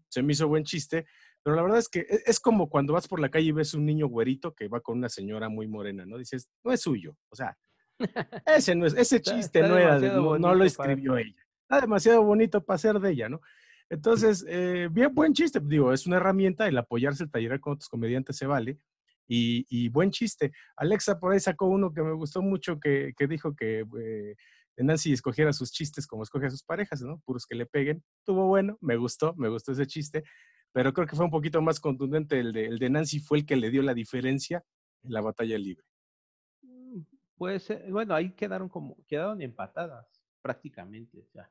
[0.10, 1.06] Se me hizo buen chiste,
[1.44, 3.74] pero la verdad es que e, es como cuando vas por la calle y ves
[3.74, 6.18] un niño güerito que va con una señora muy morena, ¿no?
[6.18, 7.16] Dices, no es suyo.
[7.30, 7.58] O sea,
[8.46, 11.46] ese, no es, ese chiste no, era, no, lo escribió ella.
[11.64, 13.42] Está demasiado bonito para ser de ella, ¿no?
[13.90, 15.60] Entonces, eh, bien, buen chiste.
[15.62, 18.80] Digo, es una herramienta, el apoyarse el taller con otros comediantes se vale
[19.30, 20.52] y, buen chiste.
[20.76, 24.36] Alexa por ahí sacó uno que me gustó mucho, que, dijo que eh,
[24.84, 27.20] Nancy escogiera sus chistes como escoge a sus parejas, ¿no?
[27.26, 28.04] Puros que le peguen.
[28.26, 30.24] Tuvo bueno, me gustó, me gustó ese chiste,
[30.72, 33.46] pero creo que fue un poquito más contundente el de, el de Nancy, fue el
[33.46, 34.64] que le dio la diferencia
[35.04, 35.86] en la batalla libre.
[37.36, 40.08] Puede ser, bueno, ahí quedaron como, quedaron empatadas
[40.42, 41.50] prácticamente, o sea,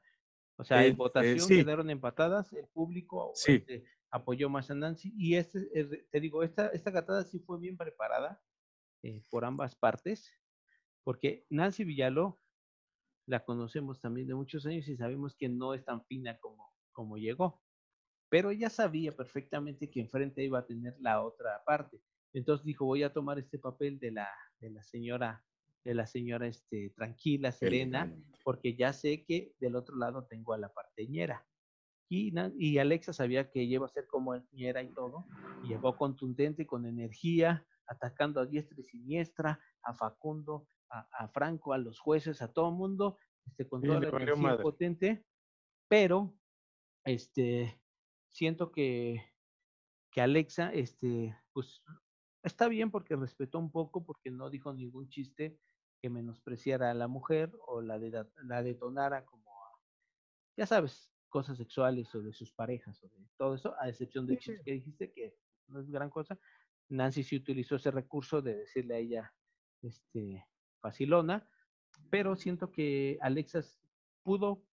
[0.57, 3.53] o sea, en eh, votación quedaron empatadas, el público sí.
[3.53, 5.13] Este, apoyó más a Nancy.
[5.17, 5.61] Y este,
[6.11, 8.43] te digo, esta, esta gatada sí fue bien preparada
[9.03, 10.33] eh, por ambas partes,
[11.05, 12.41] porque Nancy Villaló
[13.29, 17.19] la conocemos también de muchos años y sabemos que no es tan fina como, como
[17.19, 17.61] llegó.
[18.31, 22.01] Pero ella sabía perfectamente que enfrente iba a tener la otra parte.
[22.33, 24.29] Entonces dijo, voy a tomar este papel de la,
[24.61, 25.45] de la señora,
[25.85, 28.15] de la señora este, tranquila, serena,
[28.45, 31.47] porque ya sé que del otro lado tengo a la parteñera.
[32.11, 35.27] Y, Alexa sabía que iba a ser como era y todo,
[35.63, 41.79] y llegó contundente, con energía, atacando a diestra y siniestra, a Facundo, a, Franco, a
[41.79, 45.25] los jueces, a todo el mundo, este, con toda la energía potente,
[45.89, 46.35] pero
[47.05, 47.81] este,
[48.31, 49.23] siento que,
[50.11, 51.83] que Alexa, este, pues
[52.43, 55.59] está bien porque respetó un poco, porque no dijo ningún chiste
[56.01, 59.51] que menospreciara a la mujer o la, de, la detonara como,
[60.57, 64.39] ya sabes, cosas sexuales o de sus parejas o de todo eso, a excepción de
[64.39, 66.39] chistes que dijiste, que no es gran cosa.
[66.89, 69.35] Nancy sí utilizó ese recurso de decirle a ella,
[69.83, 70.47] este,
[70.81, 71.49] facilona,
[72.11, 73.79] pero siento que Alexas
[74.23, 74.65] pudo,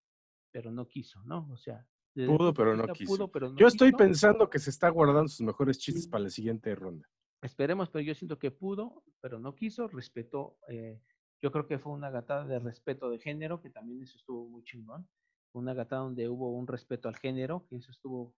[0.52, 1.48] pero no quiso, ¿no?
[1.52, 3.30] O sea, pudo, pero no quiso.
[3.56, 7.10] yo estoy pensando que se está guardando sus mejores chistes para la siguiente ronda.
[7.42, 10.58] Esperemos, pero yo siento que pudo, pero no quiso, respetó.
[10.70, 11.02] Eh,
[11.42, 14.64] yo creo que fue una gatada de respeto de género, que también eso estuvo muy
[14.64, 15.08] chingón
[15.56, 18.36] una gata donde hubo un respeto al género, que eso estuvo...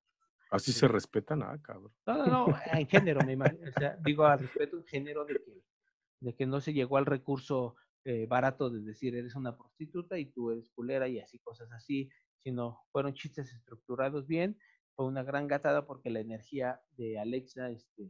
[0.50, 1.92] Así se respeta nada, cabrón.
[2.06, 3.68] No, no, no, en género, me imagino.
[3.68, 5.62] O sea, digo al respeto en género de que,
[6.20, 7.76] de que no se llegó al recurso
[8.06, 12.10] eh, barato de decir eres una prostituta y tú eres culera y así, cosas así,
[12.40, 14.58] sino fueron chistes estructurados bien.
[14.96, 18.10] Fue una gran gatada porque la energía de Alexa este,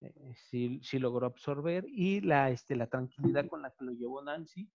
[0.00, 4.22] eh, sí, sí, logró absorber y la, este, la tranquilidad con la que lo llevó
[4.22, 4.68] Nancy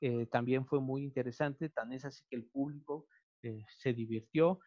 [0.00, 3.06] eh, también fue muy interesante, tan es así que el público
[3.42, 4.60] eh, se divirtió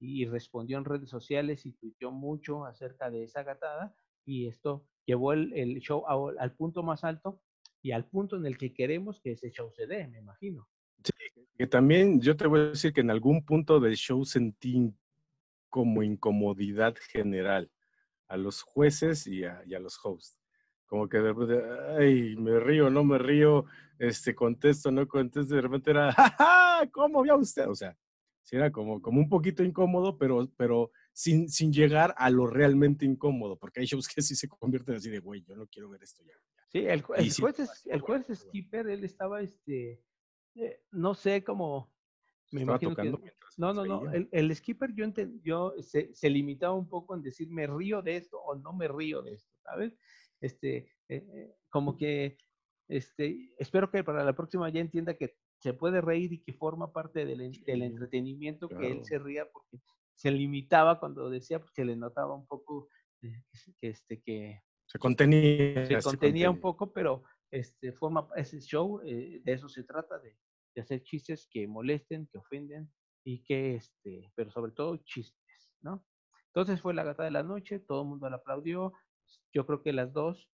[0.00, 5.32] y respondió en redes sociales y tuiteó mucho acerca de esa gatada y esto llevó
[5.32, 7.40] el, show al punto más alto
[7.82, 10.68] y al punto en el que queremos que ese show se dé, me imagino.
[11.02, 11.12] Sí,
[11.56, 14.92] que también yo te voy a decir que en algún punto del show sentí
[15.70, 17.70] como incomodidad general
[18.26, 20.38] a los jueces y a, y a los hosts
[20.88, 21.62] como que de repente,
[21.98, 23.66] ay, me río, no me río,
[23.98, 27.68] este, contesto, no contesto, de repente era, ¡ja, ¿Cómo vio usted?
[27.68, 27.94] O sea,
[28.42, 33.04] sí era como, como un poquito incómodo, pero, pero sin, sin llegar a lo realmente
[33.04, 36.00] incómodo, porque hay shows que sí se convierten así de, güey, yo no quiero ver
[36.04, 36.34] esto ya,
[36.68, 40.00] Sí, el, juez, es, el juez Skipper, él estaba, este,
[40.54, 41.92] eh, no sé cómo,
[42.52, 43.10] me imagino que,
[43.56, 45.06] no, no, no, el, el, skipper yo,
[45.42, 48.86] yo se, se, limitaba un poco en decir me río de esto o no me
[48.86, 49.98] río de esto, ¿sabes?
[50.40, 50.76] Este,
[51.08, 52.38] eh, eh, como que,
[52.86, 56.92] este, espero que para la próxima ya entienda que se puede reír y que forma
[56.92, 59.78] parte del, del entretenimiento, que él se ría porque
[60.18, 62.88] se limitaba cuando decía, porque le notaba un poco
[63.20, 63.44] que,
[63.80, 65.86] este, que se contenía.
[65.86, 70.36] Se contenía un poco, pero este, forma ese show, eh, de eso se trata, de,
[70.74, 72.92] de, hacer chistes que molesten, que ofenden
[73.24, 76.04] y que, este, pero sobre todo chistes, ¿no?
[76.46, 78.92] Entonces fue la gata de la noche, todo el mundo la aplaudió.
[79.52, 80.50] Yo creo que las dos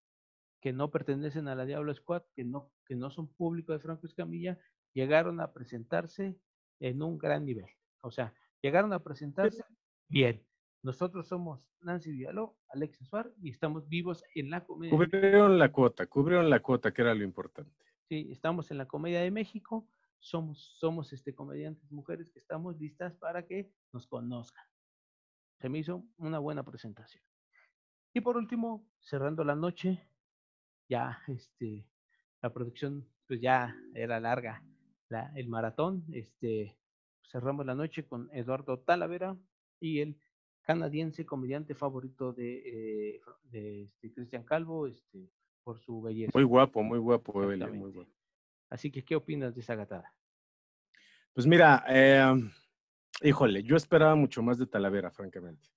[0.61, 4.05] que no pertenecen a la Diablo Squad, que no, que no son público de Franco
[4.05, 4.59] Escamilla,
[4.93, 6.37] llegaron a presentarse
[6.79, 7.69] en un gran nivel.
[8.01, 8.33] O sea,
[8.65, 9.63] llegaron a presentarse
[10.07, 10.43] bien.
[10.81, 14.91] Nosotros somos Nancy Diallo, Alex Suárez y estamos vivos en la comedia.
[14.91, 17.71] Cubrieron la cuota, cubrieron la cuota, que era lo importante.
[18.09, 23.15] Sí, estamos en la comedia de México, somos, somos este, comediantes mujeres que estamos listas
[23.17, 24.65] para que nos conozcan.
[25.59, 27.23] Se me hizo una buena presentación.
[28.13, 30.09] Y por último, cerrando la noche,
[30.89, 31.87] ya este,
[32.41, 34.63] la producción pues ya era larga,
[35.09, 36.79] la, el maratón, este,
[37.29, 39.37] cerramos la noche con Eduardo Talavera
[39.79, 40.17] y el
[40.61, 45.29] canadiense, comediante favorito de, eh, de este, Cristian Calvo, este,
[45.63, 46.31] por su belleza.
[46.33, 48.11] Muy guapo, muy guapo, muy guapo.
[48.69, 50.13] Así que, ¿qué opinas de esa gatada?
[51.33, 52.33] Pues mira, eh,
[53.21, 55.69] híjole, yo esperaba mucho más de Talavera, francamente.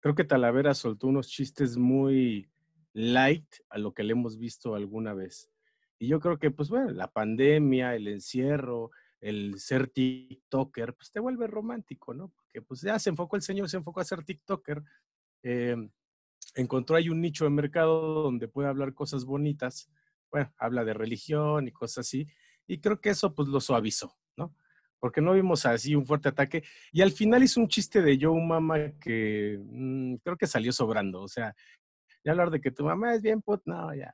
[0.00, 2.48] Creo que Talavera soltó unos chistes muy
[2.92, 5.50] light a lo que le hemos visto alguna vez.
[5.98, 8.90] Y yo creo que, pues bueno, la pandemia, el encierro,
[9.22, 12.28] el ser TikToker, pues te vuelve romántico, ¿no?
[12.28, 14.82] Porque pues ya se enfocó el señor, se enfocó a ser TikToker,
[15.44, 15.90] em,
[16.56, 19.88] encontró ahí un nicho de mercado donde puede hablar cosas bonitas,
[20.30, 22.26] bueno, habla de religión y cosas así,
[22.66, 24.56] y creo que eso pues lo suavizó, ¿no?
[24.98, 28.44] Porque no vimos así un fuerte ataque, y al final hizo un chiste de Joe
[28.44, 31.54] Mama que mm, creo que salió sobrando, o sea,
[32.24, 34.12] ya hablar de que tu mamá es bien put, no, ya,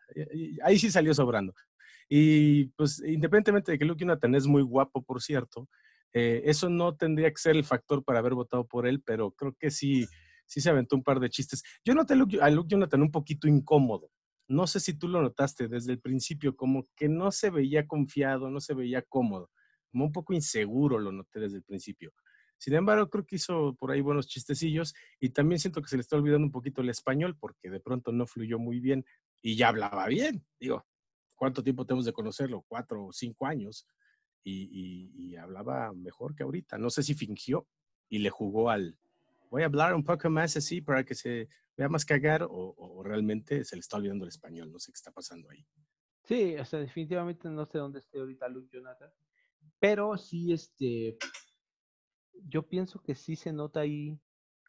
[0.65, 1.55] ahí sí salió sobrando.
[2.09, 5.69] Y pues independientemente de que Luke Jonathan es muy guapo, por cierto,
[6.13, 9.55] eh, eso no tendría que ser el factor para haber votado por él, pero creo
[9.59, 10.07] que sí,
[10.47, 11.63] sí se aventó un par de chistes.
[11.85, 12.17] Yo noté a
[12.51, 14.11] Luke, Jonathan un poquito incómodo.
[14.49, 18.51] No sé si tú lo notaste desde el principio, como que no se veía confiado,
[18.51, 19.51] no se veía cómodo,
[19.91, 22.15] como un poco inseguro lo noté desde el principio.
[22.57, 26.01] Sin embargo, creo que hizo por ahí buenos chistecillos y también siento que se le
[26.01, 29.05] está olvidando un poquito el español porque de pronto no fluyó muy bien
[29.43, 30.45] y ya hablaba bien.
[30.59, 30.85] Digo,
[31.39, 32.65] ¿cuánto tiempo tenemos de conocerlo?
[32.69, 33.87] Cuatro o cinco años.
[34.45, 36.79] Y, hablaba mejor que ahorita.
[36.79, 37.67] No sé si fingió
[38.09, 38.99] y le jugó al,
[39.51, 43.65] voy a hablar un poco más así para que se vea más cagar o, realmente
[43.65, 44.73] se le está olvidando el español.
[44.73, 45.65] No sé qué está pasando ahí.
[46.25, 49.11] Sí, o sea, definitivamente no sé dónde esté ahorita Luke Jonathan,
[49.79, 51.17] pero sí, este,
[52.49, 54.19] yo pienso que sí se nota ahí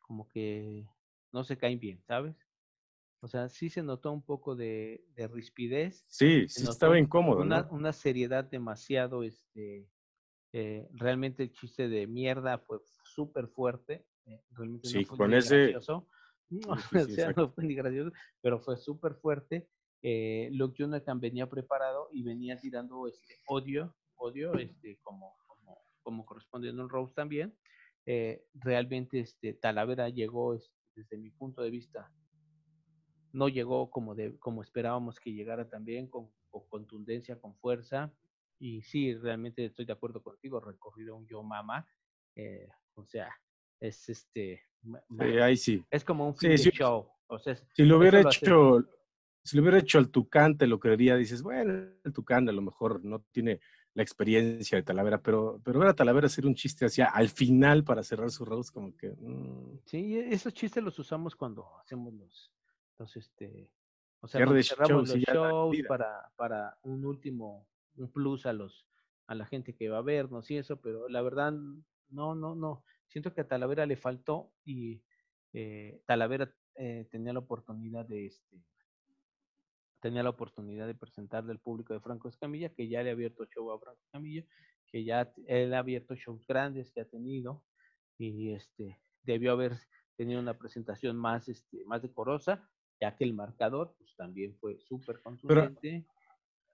[0.01, 0.87] como que
[1.31, 2.35] no se caen bien, ¿sabes?
[3.21, 6.05] O sea, sí se notó un poco de, de rispidez.
[6.07, 7.41] Sí, sí estaba incómodo.
[7.41, 9.89] Una, una seriedad demasiado, este,
[10.53, 14.05] eh, realmente el chiste de mierda fue súper fuerte.
[14.25, 15.57] Eh, realmente sí, no fue con ese...
[15.57, 16.07] gracioso.
[16.51, 19.69] No, o sea, no fue ni gracioso, pero fue súper fuerte.
[20.01, 26.25] Eh, Luke Jonathan venía preparado y venía tirando este odio, odio, este, como, como, como
[26.25, 27.55] corresponde en un Rose también.
[28.07, 32.11] Eh, realmente este, Talavera llegó, este, desde mi punto de vista,
[33.31, 36.29] no llegó como, de, como esperábamos que llegara también, con,
[36.69, 38.13] contundencia, con fuerza.
[38.59, 41.87] Y sí, realmente estoy de acuerdo contigo, recorrido un yo mamá.
[42.35, 43.29] Eh, o sea,
[43.79, 44.61] es este.
[45.41, 45.83] ahí sí.
[45.89, 47.07] Es como un film show.
[47.27, 48.83] O sea, si lo hubiera hecho,
[49.43, 51.15] si lo hubiera hecho el Tucán, te lo creería.
[51.15, 53.61] Dices, bueno, el Tucán a lo mejor no tiene
[53.93, 57.83] la experiencia de Talavera, pero, pero ver a Talavera hacer un chiste hacia al final
[57.83, 59.09] para cerrar su roast, como que.
[59.09, 59.79] Mm.
[59.85, 62.51] Sí, esos chistes los usamos cuando hacemos los,
[62.99, 63.71] entonces, este,
[64.19, 68.85] o sea, cerramos los shows para, para un último, un plus a los,
[69.25, 71.53] a la gente que va a vernos y eso, pero la verdad,
[72.09, 72.83] no, no, no.
[73.07, 75.01] Siento que a Talavera le faltó y
[75.53, 78.61] eh, Talavera eh, tenía la oportunidad de este
[80.01, 83.45] tenía la oportunidad de presentarle al público de Franco Escamilla, que ya le ha abierto
[83.45, 84.45] show a Franco Escamilla,
[84.87, 87.63] que ya él ha abierto shows grandes que ha tenido
[88.17, 89.77] y este debió haber
[90.15, 95.21] tenido una presentación más este más decorosa ya que el marcador pues también fue súper
[95.21, 96.05] contundente.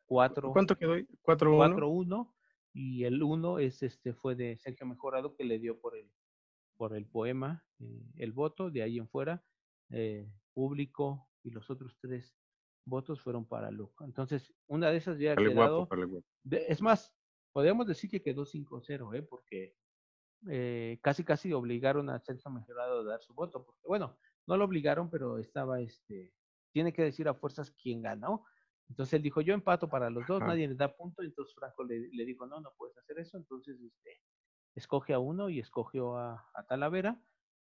[0.07, 0.95] Cuatro, ¿Cuánto quedó?
[1.23, 2.33] 4-1.
[2.73, 6.09] y el 1 es este fue de Sergio Mejorado que le dio por el
[6.77, 9.43] por el poema eh, el voto de ahí en fuera
[9.89, 12.35] eh, público y los otros tres
[12.85, 14.03] votos fueron para Luke.
[14.03, 15.77] Entonces, una de esas ya ha quedado.
[15.77, 16.27] guapo, dale guapo.
[16.43, 17.15] de- es más,
[17.51, 19.23] podríamos decir que quedó 5-0, ¿eh?
[19.23, 19.75] Porque
[20.49, 23.65] eh, casi casi obligaron a Celso Mejorado a dar su voto.
[23.65, 26.33] Porque, bueno, no lo obligaron, pero estaba este.
[26.71, 28.45] Tiene que decir a fuerzas quién ganó.
[28.89, 30.51] Entonces él dijo, yo empato para los dos, Ajá.
[30.51, 31.23] nadie les da punto.
[31.23, 33.37] Entonces Franco le, le dijo, no, no puedes hacer eso.
[33.37, 34.21] Entonces, este,
[34.75, 37.19] escoge a uno y escogió a, a Talavera.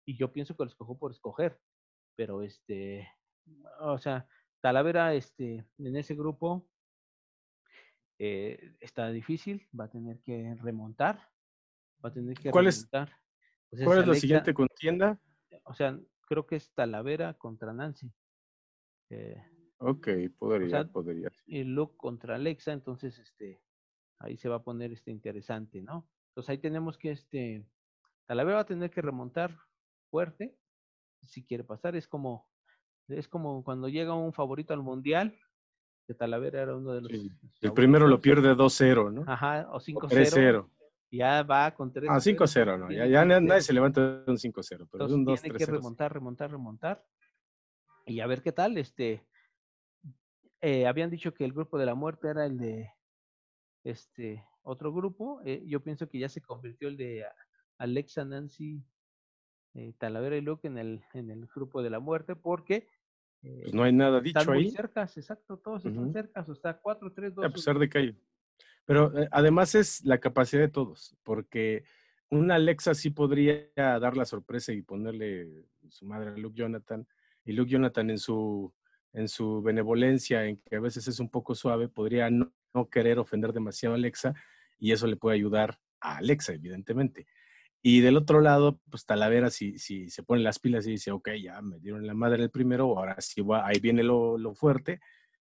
[0.05, 1.59] Y yo pienso que lo escogió por escoger.
[2.15, 3.07] Pero este,
[3.79, 4.27] o sea,
[4.61, 6.67] Talavera, este, en ese grupo
[8.17, 11.29] eh, está difícil, va a tener que remontar,
[12.03, 12.89] va a tener que ¿Cuál es-.
[13.69, 15.19] Pues ¿Cuál es la siguiente contienda?
[15.65, 18.11] O sea, creo que es Talavera contra Nancy.
[19.09, 19.41] eh,
[19.77, 20.07] Ok,
[20.37, 21.29] podría, sea, podría.
[21.45, 23.61] y Luke contra Alexa, entonces este
[24.19, 26.07] ahí se va a poner este interesante, ¿no?
[26.29, 27.65] Entonces ahí tenemos que este
[28.25, 29.55] Talavera va a tener que remontar
[30.09, 30.57] fuerte
[31.23, 32.47] si quiere pasar, es como
[33.09, 35.37] es como cuando llega un favorito al mundial,
[36.07, 37.29] que Talavera era uno de los Sí,
[37.61, 39.23] El primero lo pierde 2-0, ¿no?
[39.27, 40.09] Ajá, o O 5-0.
[40.09, 40.69] 3-0.
[41.15, 42.91] Ya va con 3 Ah, 5-0, no.
[42.91, 45.65] Ya, ya nadie se levanta de un 5-0, pero Entonces un 2 tiene que 3-0.
[45.65, 45.71] sí.
[45.71, 47.05] remontar, remontar, remontar.
[48.05, 48.77] Y a ver qué tal.
[48.77, 49.25] Este,
[50.61, 52.91] eh, habían dicho que el grupo de la muerte era el de
[53.83, 55.41] este otro grupo.
[55.45, 57.35] eh, yo pienso que ya se convirtió el de a-
[57.77, 58.83] Alexa, Nancy,
[59.73, 62.87] eh, Talavera y Luke en el, en el grupo de la muerte, porque
[63.43, 66.13] eh, Pues no hay nada dicho están muy ahí, cercas, exacto, todos están Ujú.
[66.13, 67.45] cercas, o está 4, 3, 2.
[67.45, 68.21] a pesar de que hay.
[68.85, 71.83] Pero eh, además es la capacidad de todos, porque
[72.29, 77.07] una Alexa sí podría dar la sorpresa y ponerle su madre a Luke Jonathan,
[77.43, 78.73] y Luke Jonathan en su,
[79.13, 82.51] en su benevolencia, en que a veces es un poco suave, podría no,
[82.91, 84.33] querer ofender demasiado a Alexa,
[84.77, 87.27] y eso le puede ayudar a Alexa, evidentemente.
[87.81, 91.29] Y del otro lado, pues Talavera, si, si se pone las pilas y dice, ok,
[91.41, 94.99] ya me dieron la madre el primero, ahora sí va, ahí viene lo, lo fuerte,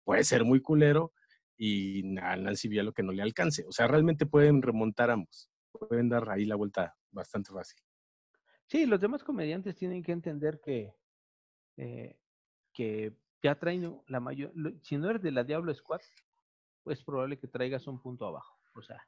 [0.04, 1.14] puede ser muy culero
[1.58, 3.66] y Nancy Vía lo que no le alcance.
[3.68, 7.82] O sea, realmente pueden remontar ambos, pueden dar ahí la vuelta bastante fácil.
[8.68, 10.94] Sí, los demás comediantes tienen que entender que,
[11.78, 12.20] eh,
[12.74, 16.02] que ya traen la mayor, si no eres de la Diablo Squad,
[16.84, 18.60] pues es probable que traigas un punto abajo.
[18.76, 19.08] O sea,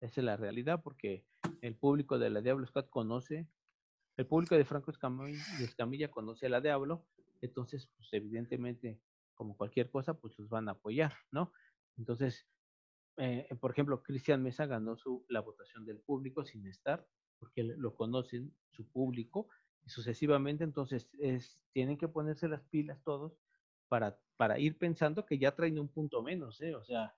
[0.00, 1.24] esa es la realidad porque
[1.62, 3.48] el público de la Diablo Squad conoce,
[4.16, 7.06] el público de Franco Escamilla, Escamilla conoce a la Diablo,
[7.40, 9.00] entonces, pues evidentemente,
[9.34, 11.52] como cualquier cosa, pues los van a apoyar, ¿no?
[11.98, 12.48] Entonces,
[13.16, 17.08] eh, por ejemplo, Cristian Mesa ganó su, la votación del público sin estar,
[17.38, 19.48] porque lo conocen su público,
[19.84, 23.40] y sucesivamente, entonces, es, tienen que ponerse las pilas todos
[23.88, 26.74] para, para ir pensando que ya traen un punto menos, ¿eh?
[26.74, 27.16] O sea,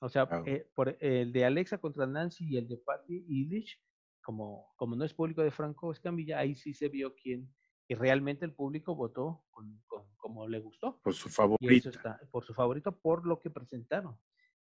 [0.00, 0.44] o sea, Claro.
[0.44, 3.80] eh, por el de Alexa contra Nancy y el de Patty Illich,
[4.22, 7.54] como, como no es público de Franco Escamilla, ahí sí se vio quién,
[7.88, 11.00] y realmente el público votó con, con- como le gustó.
[11.02, 11.90] Por su favorito.
[12.30, 14.16] por su favorito, por lo que presentaron.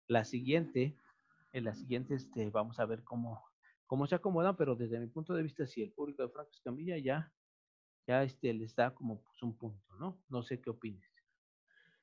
[0.08, 0.96] La siguiente,
[1.52, 3.44] en la siguiente, este, vamos a ver cómo,
[3.88, 6.98] cómo se acomodan, pero desde mi punto de vista, si el público de Franco Escamilla
[7.00, 7.34] ya,
[8.06, 10.24] ya este, les da como pues, un punto, ¿no?
[10.30, 11.10] No sé qué opines.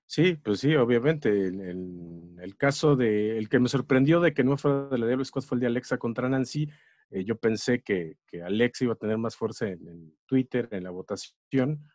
[0.04, 1.46] Sí, pues sí, obviamente.
[1.46, 5.06] En el, el caso de, el que me sorprendió de que no fuera de la
[5.06, 6.68] Diablo Squad fue el de Alexa contra Nancy.
[7.10, 10.82] Eh, yo pensé que, que Alexa iba a tener más fuerza en, en Twitter, en
[10.82, 11.88] la votación,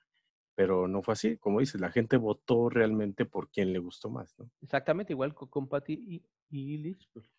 [0.60, 1.38] pero no fue así.
[1.38, 4.52] Como dices, la gente votó realmente por quien le gustó más, ¿no?
[4.62, 7.32] Exactamente, igual con, con Patty y, y pues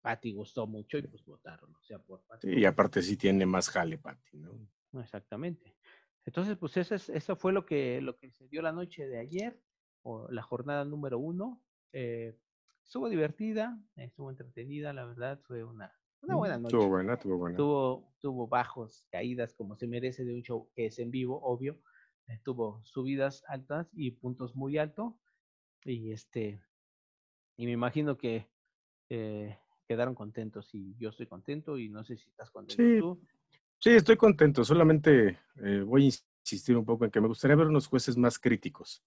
[0.00, 2.48] Patty gustó mucho y pues votaron, o sea, por Patty.
[2.48, 4.58] Sí, y aparte sí tiene más jale, Pati, ¿no?
[4.98, 5.76] Exactamente.
[6.24, 9.18] Entonces, pues eso, es, eso fue lo que, lo que se dio la noche de
[9.18, 9.60] ayer,
[10.00, 11.62] o la jornada número uno.
[11.92, 12.38] Eh,
[12.82, 16.74] estuvo divertida, estuvo entretenida, la verdad, fue una, una buena noche.
[16.74, 17.54] Estuvo buena, estuvo buena.
[17.54, 21.78] Tuvo, tuvo bajos, caídas, como se merece de un show que es en vivo, obvio.
[22.42, 25.14] Tuvo subidas altas y puntos muy altos.
[25.84, 26.62] Y este,
[27.56, 28.48] y me imagino que
[29.10, 32.98] eh, quedaron contentos y yo estoy contento y no sé si estás contento Sí.
[32.98, 33.20] tú.
[33.78, 34.64] Sí, estoy contento.
[34.64, 36.06] Solamente eh, voy a
[36.44, 39.02] insistir un poco en que me gustaría ver unos jueces más críticos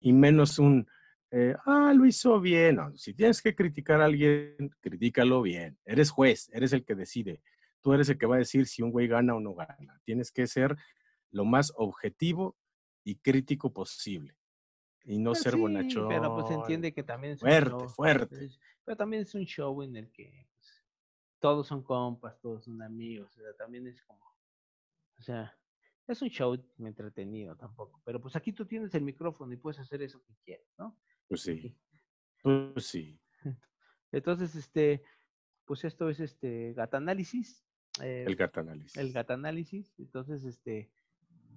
[0.00, 0.86] y menos un,
[1.30, 2.76] eh, ah, lo hizo bien.
[2.76, 5.78] No, si tienes que criticar a alguien, critícalo bien.
[5.84, 7.42] Eres juez, eres el que decide.
[7.80, 10.00] Tú eres el que va a decir si un güey gana o no gana.
[10.04, 10.76] Tienes que ser
[11.30, 12.56] lo más objetivo
[13.04, 14.36] y crítico posible
[15.04, 16.08] y no Pues ser bonachón.
[16.08, 18.48] Pero pues entiende que también es un Fuerte, show, fuerte.
[18.84, 20.84] pero también es un show en el que pues,
[21.38, 24.24] todos son compas, todos son amigos, o sea, también es como,
[25.18, 25.56] o sea,
[26.06, 30.02] es un show entretenido tampoco, pero pues aquí tú tienes el micrófono y puedes hacer
[30.02, 30.98] eso que quieras, ¿no?
[31.28, 31.76] Pues sí,
[32.42, 33.20] pues sí.
[34.10, 35.02] Entonces, este,
[35.66, 37.62] pues esto es este Gata Análisis.
[38.02, 38.96] eh, El gata análisis.
[38.96, 39.92] el Gata Análisis.
[39.98, 40.90] Entonces, este,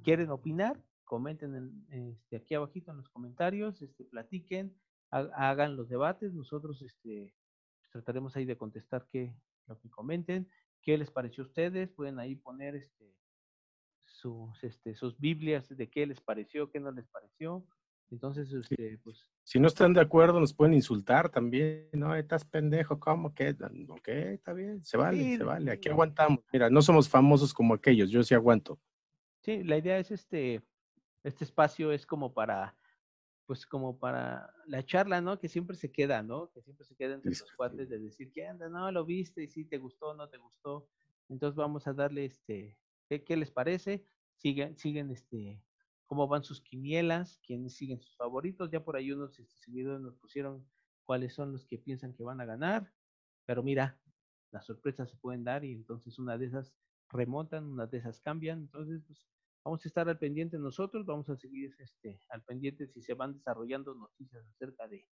[0.03, 0.81] ¿quieren opinar?
[1.11, 4.73] comenten este, aquí abajito en los comentarios, este, platiquen,
[5.09, 7.35] hagan los debates, nosotros este,
[7.81, 9.35] pues, trataremos ahí de contestar qué,
[9.67, 10.47] lo que comenten,
[10.81, 13.13] qué les pareció a ustedes, pueden ahí poner este,
[14.05, 17.67] sus, este, sus Biblias de qué les pareció, qué no les pareció.
[18.09, 19.29] Entonces, este, pues...
[19.43, 22.15] Si no están de acuerdo, nos pueden insultar también, ¿no?
[22.15, 23.53] Estás pendejo, ¿cómo que?
[23.89, 26.39] Ok, está bien, se vale, se vale, aquí aguantamos.
[26.53, 28.79] Mira, no somos famosos como aquellos, yo sí aguanto.
[29.41, 30.61] Sí, la idea es este,
[31.23, 32.77] este espacio es como para,
[33.47, 35.39] pues como para la charla, ¿no?
[35.39, 36.51] Que siempre se queda, ¿no?
[36.51, 38.69] Que siempre se queda entre los cuates de decir, ¿qué anda?
[38.69, 40.87] No, lo viste y si te gustó, no te gustó.
[41.27, 42.77] Entonces vamos a darle este,
[43.09, 44.05] ¿qué, les parece?
[44.37, 45.59] Siguen, siguen este,
[46.05, 48.69] cómo van sus quinielas, quiénes siguen sus favoritos.
[48.69, 50.67] Ya por ahí unos este, seguidores nos pusieron
[51.05, 52.93] cuáles son los que piensan que van a ganar.
[53.47, 53.99] Pero mira,
[54.51, 56.75] las sorpresas se pueden dar y entonces una de esas
[57.11, 58.59] remontan, una de esas cambian.
[58.59, 59.27] Entonces, pues,
[59.63, 63.33] Vamos a estar al pendiente nosotros, vamos a seguir este, al pendiente si se van
[63.33, 65.05] desarrollando noticias acerca de,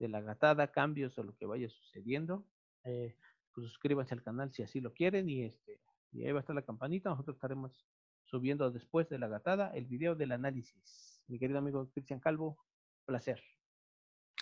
[0.00, 2.46] la gatada, cambios o lo que vaya sucediendo.
[2.84, 3.16] Eh,
[3.54, 5.80] pues suscríbanse al canal si así lo quieren y, este,
[6.12, 7.08] y ahí va a estar la campanita.
[7.08, 7.86] Nosotros estaremos
[8.24, 11.22] subiendo después de la gatada el video del análisis.
[11.26, 12.58] Mi querido amigo Cristian Calvo,
[13.06, 13.42] placer.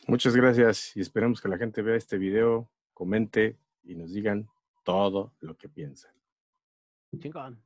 [0.08, 4.48] Muchas gracias y esperemos que la gente vea este video, comente y nos digan
[4.82, 6.12] todo lo que piensan.
[7.20, 7.62] Chingón.